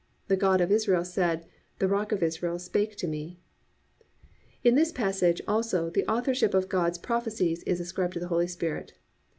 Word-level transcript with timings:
The 0.29 0.35
God 0.35 0.61
of 0.61 0.71
Israel 0.71 1.05
said, 1.05 1.45
the 1.77 1.87
Rock 1.87 2.11
of 2.11 2.23
Israel 2.23 2.57
spake 2.57 2.95
to 2.95 3.07
me."+ 3.07 3.39
In 4.63 4.73
this 4.73 4.91
passage, 4.91 5.43
also, 5.47 5.91
the 5.91 6.07
authorship 6.11 6.55
of 6.55 6.69
God's 6.69 6.97
prophecies 6.97 7.61
is 7.67 7.79
ascribed 7.79 8.13
to 8.13 8.19
the 8.19 8.29
Holy 8.29 8.47
Spirit. 8.47 8.93